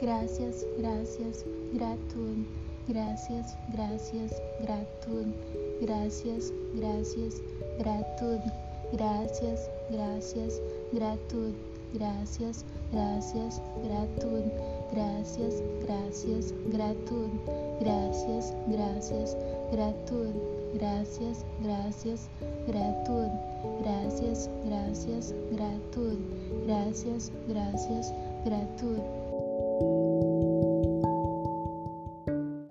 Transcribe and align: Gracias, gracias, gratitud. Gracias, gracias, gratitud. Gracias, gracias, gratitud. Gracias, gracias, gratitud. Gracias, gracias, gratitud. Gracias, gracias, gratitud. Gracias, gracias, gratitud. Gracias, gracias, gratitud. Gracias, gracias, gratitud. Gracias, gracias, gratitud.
Gracias, 0.00 0.64
gracias, 0.78 1.44
gratitud. 1.74 2.46
Gracias, 2.88 3.58
gracias, 3.68 4.32
gratitud. 4.62 5.26
Gracias, 5.82 6.52
gracias, 6.74 7.42
gratitud. 7.78 8.40
Gracias, 8.92 9.70
gracias, 9.90 10.62
gratitud. 10.92 11.54
Gracias, 11.92 12.64
gracias, 12.90 13.60
gratitud. 13.84 14.42
Gracias, 14.90 15.62
gracias, 15.82 16.54
gratitud. 16.72 17.30
Gracias, 17.80 18.54
gracias, 18.70 19.36
gratitud. 19.70 20.30
Gracias, 20.74 21.44
gracias, 21.60 22.30
gratitud. 22.66 23.30
Gracias, 23.82 24.48
gracias, 24.64 25.34
gratitud. 25.50 26.18
Gracias, 26.66 27.32
gracias, 27.48 28.14
gratitud. 28.46 29.29